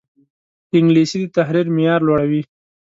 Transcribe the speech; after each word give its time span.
انګلیسي 0.77 1.17
د 1.21 1.25
تحریر 1.37 1.67
معیار 1.75 2.01
لوړوي 2.07 2.41